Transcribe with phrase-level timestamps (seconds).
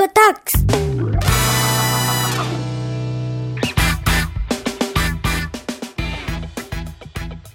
[0.00, 0.52] Tricotox!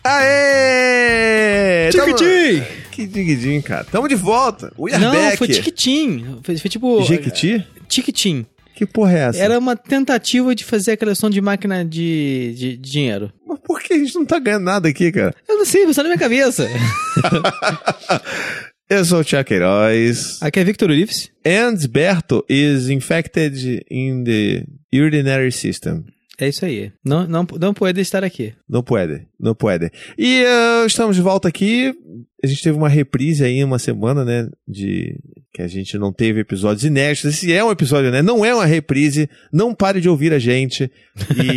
[0.04, 1.90] Aê!
[1.90, 2.64] Tiquitim!
[2.92, 3.84] Que diguidinho, cara.
[3.86, 4.72] Tamo de volta.
[4.78, 5.38] We are Não, back.
[5.38, 6.40] foi Tiquitim.
[6.44, 7.02] Foi, foi tipo.
[7.04, 7.66] Jequiti?
[7.88, 8.46] Tiquitim.
[8.76, 9.40] Que porra é essa?
[9.40, 13.34] Era uma tentativa de fazer aquele som de máquina de, de, de dinheiro.
[13.48, 15.34] Mas por que a gente não tá ganhando nada aqui, cara?
[15.50, 16.70] Eu não sei, só na minha cabeça.
[18.88, 20.38] Eu sou o Tiago Queiroz.
[20.44, 21.32] Aqui é Victor Urives.
[21.44, 26.06] And Berto is infected in the urinary system.
[26.38, 26.92] É isso aí.
[27.04, 28.54] Não, não, não pode estar aqui.
[28.70, 29.90] Não pode, não pode.
[30.16, 31.96] E uh, estamos de volta aqui.
[32.44, 34.48] A gente teve uma reprise aí uma semana, né?
[34.68, 35.18] De
[35.52, 37.34] que a gente não teve episódios inéditos.
[37.34, 38.22] Esse é um episódio, né?
[38.22, 39.28] Não é uma reprise.
[39.52, 40.92] Não pare de ouvir a gente.
[41.32, 41.56] E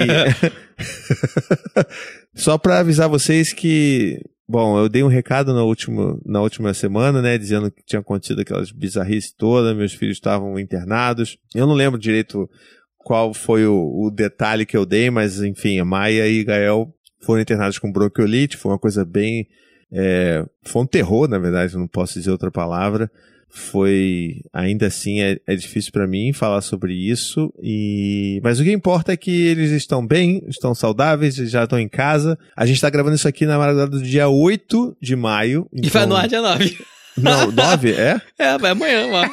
[2.34, 4.18] só para avisar vocês que
[4.50, 8.40] Bom, eu dei um recado na última, na última semana, né, dizendo que tinha acontecido
[8.40, 11.36] aquelas bizarrices todas, meus filhos estavam internados.
[11.54, 12.48] Eu não lembro direito
[12.96, 16.90] qual foi o, o, detalhe que eu dei, mas enfim, a Maia e Gael
[17.20, 19.46] foram internados com bronquiolite, foi uma coisa bem.
[19.92, 23.10] É, foi um terror, na verdade, não posso dizer outra palavra.
[23.50, 27.52] Foi, ainda assim, é, é difícil para mim falar sobre isso.
[27.62, 31.88] E mas o que importa é que eles estão bem, estão saudáveis, já estão em
[31.88, 32.38] casa.
[32.56, 35.66] A gente tá gravando isso aqui na madrugada do dia 8 de maio.
[35.72, 35.88] Então...
[35.88, 36.78] E vai no ar dia 9.
[37.16, 38.20] Não, 9, é?
[38.38, 39.28] É, vai amanhã, lá.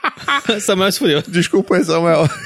[0.60, 1.22] Samuel se fudeu.
[1.22, 2.28] Desculpa Samuel.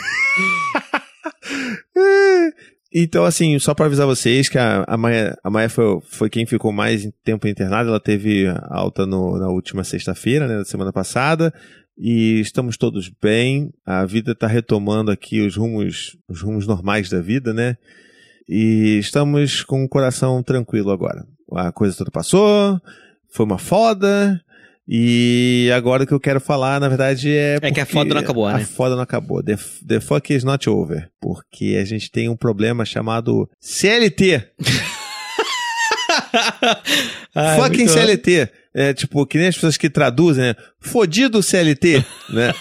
[2.97, 6.47] Então, assim, só para avisar vocês que a, a Maia, a Maia foi, foi quem
[6.47, 7.89] ficou mais tempo internada.
[7.91, 11.53] Ela teve alta no, na última sexta-feira, né, da semana passada.
[11.99, 13.73] E estamos todos bem.
[13.85, 17.77] A vida está retomando aqui os rumos, os rumos normais da vida, né?
[18.49, 21.27] E estamos com o coração tranquilo agora.
[21.53, 22.81] A coisa toda passou,
[23.29, 24.41] foi uma foda.
[24.87, 27.59] E agora o que eu quero falar, na verdade, é.
[27.63, 28.55] É que a foda não acabou, né?
[28.57, 29.43] A foda não acabou.
[29.43, 31.09] The, the fuck is not over.
[31.21, 34.43] Porque a gente tem um problema chamado CLT.
[37.35, 38.49] Ai, Fucking CLT.
[38.75, 40.55] É tipo, que nem as pessoas que traduzem, né?
[40.81, 42.53] Fodido CLT, né?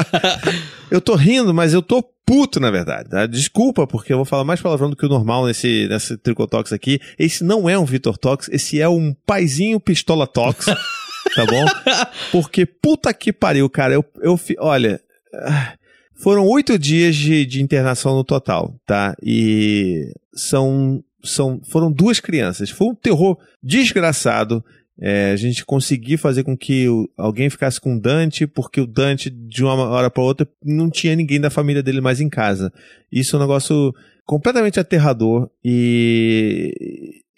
[0.90, 3.10] eu tô rindo, mas eu tô puto, na verdade.
[3.10, 3.26] tá?
[3.26, 7.00] Desculpa, porque eu vou falar mais palavrão do que o normal nesse, nesse Tricotox aqui.
[7.18, 10.66] Esse não é um Vitor Tox, esse é um paizinho Pistola Tox.
[11.34, 11.64] tá bom?
[12.32, 13.94] Porque puta que pariu, cara.
[13.94, 15.00] Eu, eu olha.
[15.34, 15.74] ah,
[16.16, 19.14] Foram oito dias de, de internação no total, tá?
[19.22, 22.70] E são, são, foram duas crianças.
[22.70, 24.64] Foi um terror desgraçado.
[25.02, 28.86] É, a gente conseguir fazer com que o- alguém ficasse com o Dante, porque o
[28.86, 32.70] Dante, de uma hora para outra, não tinha ninguém da família dele mais em casa.
[33.10, 33.94] Isso é um negócio
[34.26, 35.48] completamente aterrador.
[35.64, 36.74] E,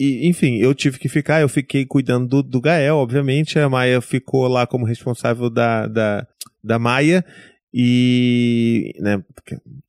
[0.04, 3.58] e, enfim, eu tive que ficar, eu fiquei cuidando do, do Gael, obviamente.
[3.58, 6.26] A Maia ficou lá como responsável da, da,
[6.62, 7.24] da Maia.
[7.74, 9.22] E, né,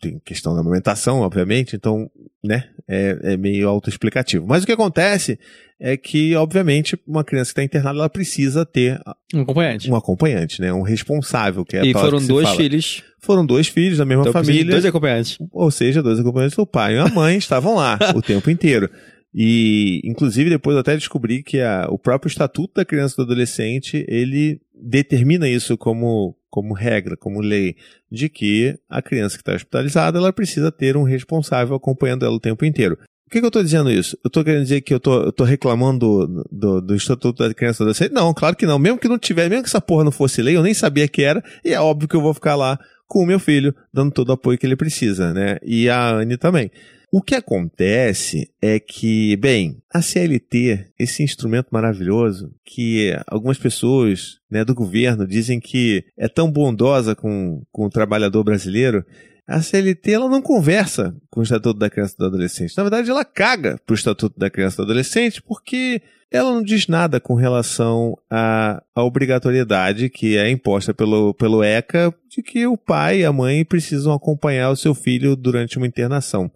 [0.02, 2.10] tem questão da amamentação, obviamente, então,
[2.42, 4.48] né, é, é meio autoexplicativo.
[4.48, 5.38] Mas o que acontece
[5.80, 9.02] é que, obviamente, uma criança que está internada, ela precisa ter
[9.34, 9.92] Um acompanhante.
[9.92, 12.58] um acompanhante, né, um responsável, que é a e foram dois fala.
[12.58, 13.04] filhos.
[13.20, 14.72] Foram dois filhos da mesma Então, família.
[14.72, 15.38] Dois acompanhantes.
[15.52, 18.90] Ou seja, dois acompanhantes do pai e a mãe estavam lá o tempo inteiro.
[19.34, 23.24] E, inclusive, depois eu até descobri que a- o próprio Estatuto da Criança e do
[23.24, 27.76] Adolescente, ele determina isso como, como regra, como lei,
[28.12, 32.40] de que a criança que está hospitalizada, ela precisa ter um responsável acompanhando ela o
[32.40, 32.96] tempo inteiro.
[32.98, 34.16] Por que, que eu estou dizendo isso?
[34.24, 37.80] Eu estou querendo dizer que eu tô reclamando do, do, do Estatuto da Criança e
[37.80, 38.12] do Adolescente?
[38.14, 38.78] Não, claro que não.
[38.78, 41.24] Mesmo que não tiver, mesmo que essa porra não fosse lei, eu nem sabia que
[41.24, 42.78] era, e é óbvio que eu vou ficar lá
[43.08, 45.58] com o meu filho, dando todo o apoio que ele precisa, né?
[45.64, 46.70] E a Anne também.
[47.16, 54.66] O que acontece é que, bem, a CLT, esse instrumento maravilhoso, que algumas pessoas né,
[54.66, 59.06] do governo dizem que é tão bondosa com, com o trabalhador brasileiro,
[59.46, 62.76] a CLT ela não conversa com o Estatuto da Criança e do Adolescente.
[62.76, 66.02] Na verdade, ela caga pro Estatuto da Criança e do Adolescente porque
[66.32, 72.12] ela não diz nada com relação à, à obrigatoriedade que é imposta pelo, pelo ECA
[72.28, 76.50] de que o pai e a mãe precisam acompanhar o seu filho durante uma internação.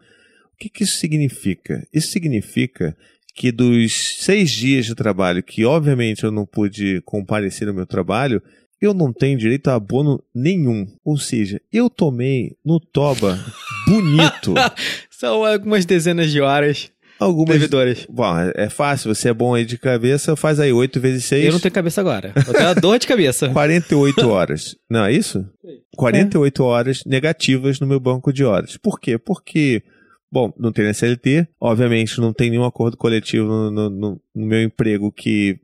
[0.57, 1.87] O que, que isso significa?
[1.93, 2.97] Isso significa
[3.35, 8.41] que dos seis dias de trabalho, que obviamente eu não pude comparecer no meu trabalho,
[8.81, 10.87] eu não tenho direito a abono nenhum.
[11.05, 13.39] Ou seja, eu tomei no Toba
[13.87, 14.53] bonito
[15.11, 17.53] São algumas dezenas de horas algumas.
[17.55, 18.05] devedoras.
[18.09, 21.45] Bom, é- é fácil, você é bom aí de cabeça, faz aí 8 vezes 6.
[21.45, 22.33] Eu não tenho cabeça agora.
[22.35, 23.49] Eu tenho uma dor de cabeça.
[23.49, 24.75] 48 horas.
[24.89, 25.43] Não é isso?
[25.95, 28.77] 48 horas negativas no meu banco de horas.
[28.77, 29.17] Por quê?
[29.17, 29.81] Porque,
[30.31, 35.11] bom, não tem SLT, obviamente não tem nenhum acordo coletivo no, no- no- meu emprego
[35.11, 35.59] que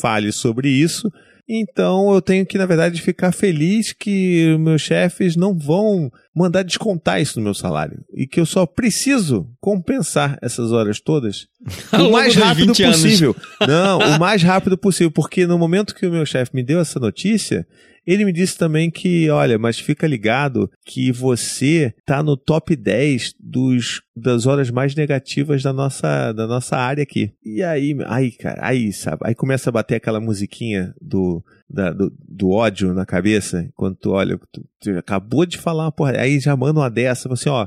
[0.00, 1.10] fale sobre isso.
[1.46, 7.20] Então eu tenho que, na verdade, ficar feliz que meus chefes não vão mandar descontar
[7.20, 8.02] isso no meu salário.
[8.14, 11.46] E que eu só preciso compensar essas horas todas
[11.92, 12.96] o mais rápido 20 anos.
[13.02, 13.36] possível.
[13.68, 15.10] Não, o mais rápido possível.
[15.10, 17.66] Porque no momento que o meu chefe me deu essa notícia,
[18.06, 23.34] ele me disse também que, olha, mas fica ligado que você tá no top 10
[23.40, 27.32] dos, das horas mais negativas da nossa, da nossa área aqui.
[27.44, 29.18] E aí, aí, cara, aí, sabe?
[29.24, 34.10] Aí começa a bater aquela musiquinha do, da- do, do ódio na cabeça, quando tu
[34.10, 37.66] olha, tu, tu acabou de falar uma porra, aí já manda uma dessa, assim, ó,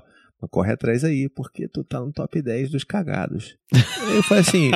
[0.51, 3.55] corre atrás aí, porque tu tá no top 10 dos cagados.
[4.15, 4.71] eu falei assim,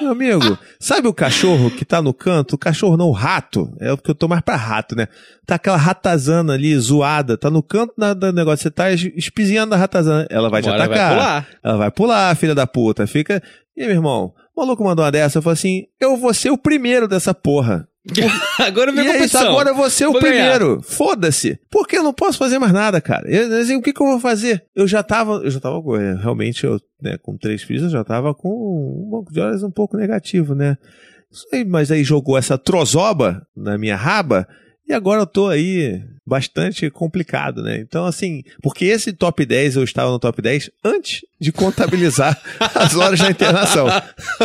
[0.00, 2.54] meu amigo, sabe o cachorro que tá no canto?
[2.54, 3.70] O cachorro não, o rato.
[3.80, 5.06] É porque eu tô mais pra rato, né?
[5.46, 9.74] Tá aquela ratazana ali, zoada, tá no canto da- do negócio, você tá es- espizinhando
[9.74, 10.88] a ratazana, ela vai te atacar.
[10.88, 11.48] vai pular.
[11.64, 13.06] Ela vai pular, filha da puta.
[13.06, 13.42] Fica.
[13.76, 14.32] E aí, meu irmão?
[14.56, 15.38] O maluco mandou uma dessa.
[15.38, 17.86] Eu falei assim: eu vou ser o primeiro dessa porra.
[18.58, 20.80] Agora vem a é isso, agora vou ser o Vou primeiro.
[20.82, 21.58] Foda-se.
[21.70, 23.28] Porque eu não posso fazer mais nada, cara.
[23.30, 24.64] Eu, assim, o que, que eu vou fazer?
[24.74, 25.34] Eu já tava.
[25.44, 25.76] Eu já tava.
[26.00, 29.62] é, Realmente, eu, né, com três filhos, eu já tava com um banco de horas
[29.62, 30.76] um pouco negativo, né?
[31.52, 34.48] Aí, mas aí jogou essa trozoba na minha raba.
[34.88, 37.78] E agora eu tô aí bastante complicado, né?
[37.78, 42.40] Então, assim, porque esse top 10, eu estava no top 10 antes de contabilizar
[42.74, 43.86] as horas na internação.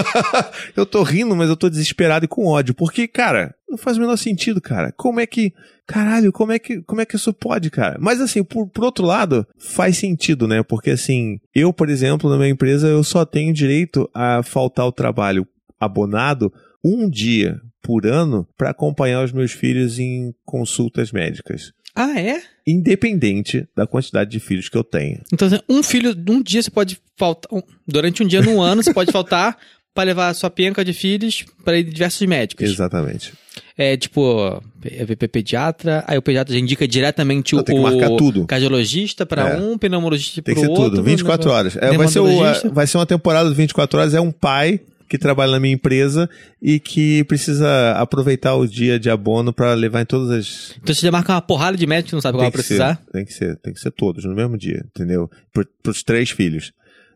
[0.75, 2.73] eu tô rindo, mas eu tô desesperado e com ódio.
[2.73, 4.91] Porque, cara, não faz o menor sentido, cara.
[4.91, 5.53] Como é que.
[5.87, 7.97] Caralho, como é que, como é que isso pode, cara?
[7.99, 10.63] Mas assim, por, por outro lado, faz sentido, né?
[10.63, 14.93] Porque assim, eu, por exemplo, na minha empresa, eu só tenho direito a faltar o
[14.93, 15.45] trabalho
[15.79, 16.53] abonado
[16.83, 21.71] um dia por ano para acompanhar os meus filhos em consultas médicas.
[21.95, 22.41] Ah, é?
[22.65, 25.21] Independente da quantidade de filhos que eu tenho.
[25.31, 27.51] Então, assim, um filho, um dia você pode faltar.
[27.87, 29.55] durante um dia no ano, você pode faltar
[29.93, 32.67] pra levar a sua penca de filhos para diversos médicos.
[32.67, 33.33] Exatamente.
[33.77, 39.25] É tipo, é pediatra, aí o pediatra já indica diretamente Não, o, tem o cardiologista
[39.25, 39.59] pra É.
[39.59, 40.89] um, pneumologista Tem pro que ser outro.
[40.97, 41.03] tudo.
[41.03, 41.55] 24 né?
[41.55, 41.77] horas.
[41.77, 44.13] É, vai, ser o- vai ser uma temporada de 24 horas.
[44.15, 44.79] É um pai
[45.13, 46.27] que trabalha na minha empresa
[46.59, 51.05] e que precisa aproveitar o dia de abono para levar em todas as Então você
[51.05, 52.95] já marca uma porrada de médico que não sabe qual vai precisar.
[52.95, 55.29] Ser, tem que ser, tem que ser todos no mesmo dia, entendeu?
[55.53, 56.73] Pro, pros três filhos.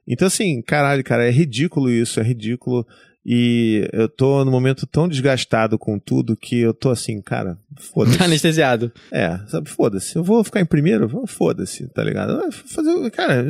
[0.07, 2.85] Então, assim, caralho, cara, é ridículo isso, é ridículo.
[3.25, 8.21] E eu tô num momento tão desgastado com tudo que eu tô assim, cara, foda-se.
[8.21, 8.91] Anestesiado.
[9.11, 10.15] É, sabe, foda-se.
[10.15, 11.09] Eu vou ficar em primeiro?
[11.25, 12.51] Foda-se, tá ligado?
[12.51, 13.43] Fazer, cara,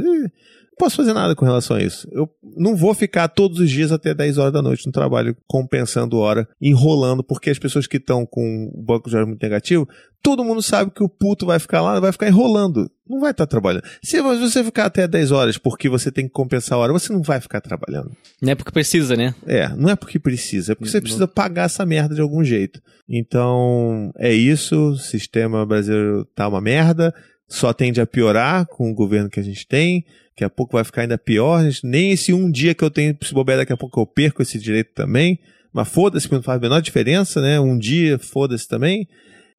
[0.77, 2.07] posso fazer nada com relação a isso.
[2.11, 6.17] Eu não vou ficar todos os dias até 10 horas da noite no trabalho compensando
[6.17, 9.87] hora, enrolando, porque as pessoas que estão com o banco de horas muito negativo,
[10.21, 12.89] todo mundo sabe que o puto vai ficar lá, vai ficar enrolando.
[13.07, 13.83] Não vai estar trabalhando.
[14.03, 17.21] Se você ficar até 10 horas porque você tem que compensar a hora, você não
[17.21, 18.11] vai ficar trabalhando.
[18.41, 19.33] Não é porque precisa, né?
[19.45, 22.81] É, não é porque precisa, é porque você precisa pagar essa merda de algum jeito.
[23.09, 27.13] Então, é isso, o sistema brasileiro tá uma merda,
[27.47, 30.03] só tende a piorar com o governo que a gente tem,
[30.37, 33.33] daqui a pouco vai ficar ainda pior, nem esse um dia que eu tenho se
[33.33, 35.39] bobear, daqui a pouco eu perco esse direito também,
[35.73, 37.59] mas foda-se, não faz a menor diferença, né?
[37.59, 39.07] Um dia, foda-se também.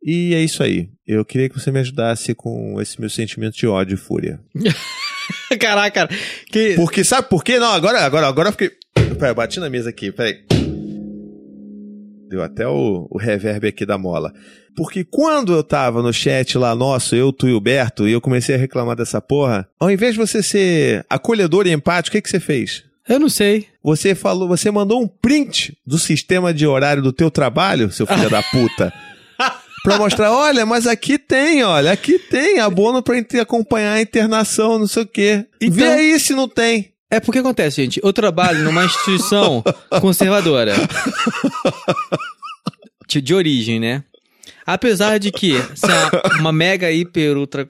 [0.00, 0.88] E é isso aí.
[1.04, 4.38] Eu queria que você me ajudasse com esse meu sentimento de ódio e fúria.
[5.58, 6.20] Caraca, cara.
[6.50, 6.74] Que...
[6.76, 7.58] Porque, sabe por quê?
[7.58, 8.70] Não, agora, agora, agora eu fiquei.
[9.18, 10.57] Peraí, bati na mesa aqui, peraí.
[12.28, 14.32] Deu até o, o reverb aqui da mola.
[14.76, 18.20] Porque quando eu tava no chat lá nosso, eu, tu e o Berto, e eu
[18.20, 22.22] comecei a reclamar dessa porra, ao invés de você ser acolhedor e empático, o que,
[22.22, 22.84] que você fez?
[23.08, 23.66] Eu não sei.
[23.82, 28.28] Você falou, você mandou um print do sistema de horário do teu trabalho, seu filho
[28.30, 28.92] da puta.
[29.82, 34.88] Pra mostrar, olha, mas aqui tem, olha, aqui tem abono pra acompanhar a internação, não
[34.88, 35.46] sei o quê.
[35.60, 36.90] Vê Então- aí se não tem.
[37.10, 38.00] É porque acontece, gente.
[38.02, 39.62] Eu trabalho numa instituição
[40.00, 40.74] conservadora.
[43.08, 44.04] De, de origem, né?
[44.66, 47.66] Apesar de que é uma mega, hiper, ultra,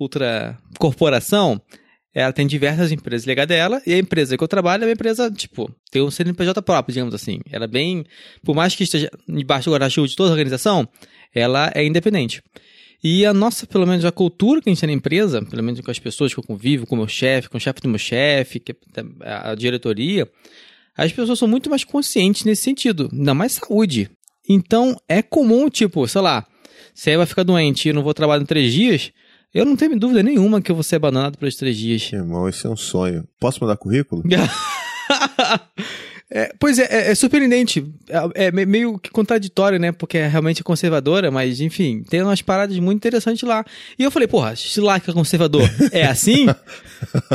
[0.00, 1.60] ultra corporação,
[2.14, 4.92] ela tem diversas empresas ligadas a ela, e a empresa que eu trabalho é uma
[4.92, 7.40] empresa, tipo, tem um CNPJ próprio, digamos assim.
[7.50, 8.04] Ela é bem,
[8.42, 10.88] por mais que esteja debaixo do guarda-chuva de toda a organização,
[11.34, 12.42] ela é independente.
[13.04, 15.80] E a nossa, pelo menos, a cultura que a gente tem na empresa, pelo menos
[15.80, 17.98] com as pessoas que eu convivo, com o meu chefe, com o chefe do meu
[17.98, 18.76] chefe, que é
[19.24, 20.30] a diretoria,
[20.96, 24.08] as pessoas são muito mais conscientes nesse sentido, ainda mais saúde.
[24.48, 26.46] Então, é comum, tipo, sei lá,
[26.94, 29.10] se aí vai ficar doente e eu não vou trabalhar em três dias,
[29.52, 32.12] eu não tenho dúvida nenhuma que eu vou ser abandonado esses três dias.
[32.12, 33.26] Irmão, isso é um sonho.
[33.40, 34.22] Posso mandar currículo?
[36.34, 37.86] É, pois é, é, é surpreendente.
[38.34, 39.92] É, é, meio que contraditório, né?
[39.92, 43.62] Porque é realmente conservadora, mas enfim, tem umas paradas muito interessantes lá.
[43.98, 45.62] E eu falei, porra, se lá que é conservador
[45.92, 46.46] é assim,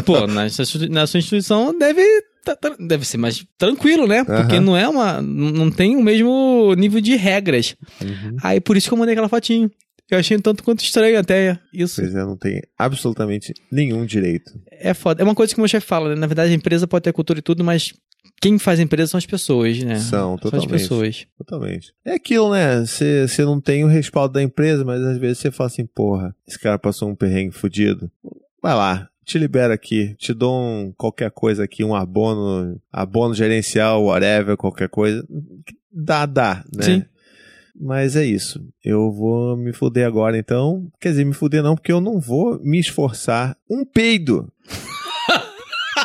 [0.04, 0.48] pô, na,
[0.90, 2.02] na sua instituição deve
[2.44, 4.24] tá, tá, deve ser mais tranquilo, né?
[4.24, 4.62] Porque uhum.
[4.62, 5.22] não é uma.
[5.22, 7.76] Não tem o mesmo nível de regras.
[8.02, 8.38] Uhum.
[8.42, 9.70] Aí por isso que eu mandei aquela fotinho.
[10.10, 12.02] Eu achei um tanto quanto estranho até isso.
[12.02, 14.54] Pois é, não tem absolutamente nenhum direito.
[14.72, 15.22] É foda.
[15.22, 16.16] É uma coisa que o meu chefe fala, né?
[16.16, 17.94] Na verdade, a empresa pode ter cultura e tudo, mas
[18.42, 19.96] quem faz empresa são as pessoas, né?
[19.98, 20.68] São, totalmente.
[20.68, 21.28] São as pessoas.
[21.38, 21.94] Totalmente.
[22.06, 22.86] É aquilo, né?
[22.86, 26.60] Você não tem o respaldo da empresa, mas às vezes você fala assim, porra, esse
[26.60, 28.12] cara passou um perrengue fudido.
[28.62, 34.04] Vai lá, te libera aqui, te dou um, qualquer coisa aqui, um abono, abono gerencial,
[34.04, 35.26] whatever, qualquer coisa.
[35.92, 36.84] Dá, dá, né?
[36.84, 37.06] Sim.
[37.80, 38.66] Mas é isso.
[38.84, 40.90] Eu vou me fuder agora, então.
[41.00, 44.52] Quer dizer, me fuder não, porque eu não vou me esforçar um peido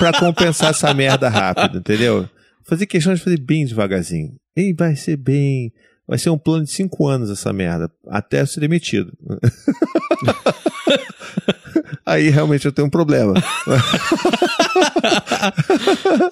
[0.02, 2.28] para compensar essa merda rápido, entendeu?
[2.64, 4.34] Fazer questão de fazer bem devagarzinho.
[4.56, 5.72] E vai ser bem.
[6.08, 9.12] Vai ser um plano de cinco anos essa merda, até ser demitido.
[12.04, 13.34] Aí realmente eu tenho um problema.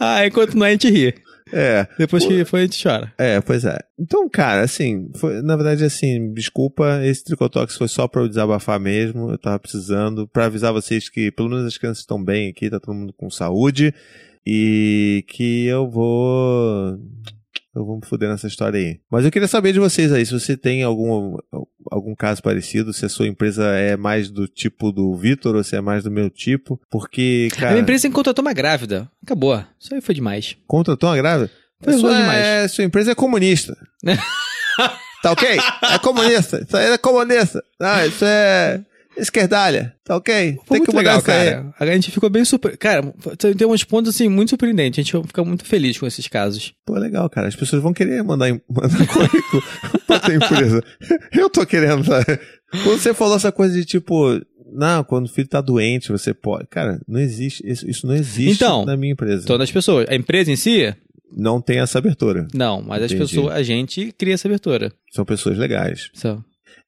[0.00, 1.14] ah, enquanto não a gente ri.
[1.52, 1.86] É.
[1.98, 3.12] Depois que foi, a gente chora.
[3.18, 3.78] É, pois é.
[3.98, 8.78] Então, cara, assim, foi, na verdade, assim, desculpa, esse Tricotox foi só pra eu desabafar
[8.80, 12.70] mesmo, eu tava precisando, pra avisar vocês que pelo menos as crianças estão bem aqui,
[12.70, 13.94] tá todo mundo com saúde,
[14.46, 16.98] e que eu vou
[17.74, 19.00] eu vou me fuder nessa história aí.
[19.10, 21.36] Mas eu queria saber de vocês aí, se você tem algum,
[21.90, 25.76] algum caso parecido, se a sua empresa é mais do tipo do Vitor ou se
[25.76, 27.68] é mais do meu tipo, porque, cara...
[27.68, 29.10] A minha empresa contratou uma grávida.
[29.22, 29.62] Acabou.
[29.78, 30.56] Isso aí foi demais.
[30.66, 31.50] Contratou uma grávida?
[31.82, 32.44] Foi sua, demais.
[32.44, 33.76] É, sua empresa é comunista.
[35.22, 35.58] tá ok?
[35.82, 36.64] É comunista.
[36.66, 37.62] Isso aí é comunista.
[37.78, 38.80] Não, isso é
[39.20, 40.58] esquerdalha, tá ok?
[40.66, 41.74] Foi tem que mudar legal, cara.
[41.78, 42.78] A gente ficou bem surpreso.
[42.78, 43.02] Cara,
[43.56, 44.98] tem uns pontos assim muito surpreendentes.
[44.98, 46.72] A gente fica muito feliz com esses casos.
[46.84, 47.48] Pô, legal, cara.
[47.48, 49.62] As pessoas vão querer mandar, mandar currículo
[50.06, 50.82] pra ter empresa.
[51.32, 52.38] Eu tô querendo, sabe?
[52.84, 54.40] Quando você falou essa coisa de tipo,
[54.72, 56.66] não, quando o filho tá doente, você pode.
[56.68, 57.62] Cara, não existe.
[57.66, 59.46] Isso, isso não existe então, na minha empresa.
[59.46, 60.06] Todas as pessoas.
[60.08, 60.94] A empresa em si?
[61.32, 62.48] Não tem essa abertura.
[62.52, 63.22] Não, mas Entendi.
[63.22, 64.92] as pessoas, a gente cria essa abertura.
[65.12, 66.10] São pessoas legais.
[66.12, 66.44] São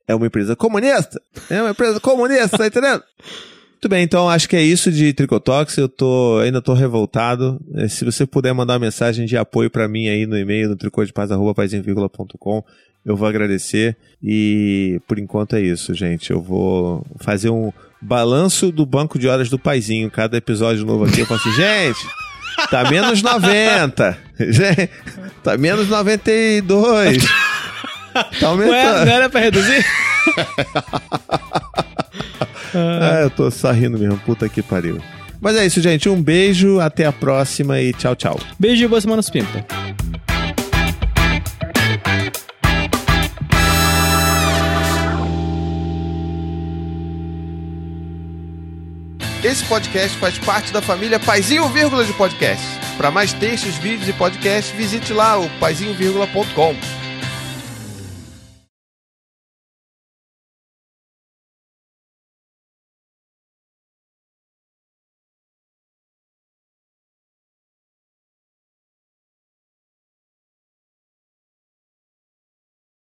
[0.06, 1.20] é uma empresa comunista.
[1.50, 3.02] É uma empresa comunista, tá entendendo?
[3.82, 5.76] Muito bem, então acho que é isso de Tricotox.
[5.76, 7.60] Eu tô, ainda tô revoltado.
[7.74, 10.76] É, se você puder mandar uma mensagem de apoio para mim aí no e-mail no
[10.76, 12.64] tricodepaz.com,
[13.04, 13.96] eu vou agradecer.
[14.22, 16.30] E por enquanto é isso, gente.
[16.30, 20.08] Eu vou fazer um balanço do banco de horas do paizinho.
[20.12, 22.06] Cada episódio novo aqui eu falo assim, gente,
[22.70, 24.18] tá menos 90.
[24.38, 24.90] Gente,
[25.42, 27.24] tá menos 92.
[28.12, 28.72] Tá aumentando.
[28.72, 29.84] Ué, não era pra reduzir?
[32.74, 34.18] é, eu tô só rindo mesmo.
[34.18, 35.00] Puta que pariu.
[35.40, 36.08] Mas é isso, gente.
[36.08, 38.38] Um beijo, até a próxima e tchau, tchau.
[38.58, 39.64] Beijo e boa semana, Pimpa.
[49.42, 52.64] Esse podcast faz parte da família Paizinho Vírgula de Podcast.
[52.96, 57.01] Para mais textos, vídeos e podcasts, visite lá o paizinho.com.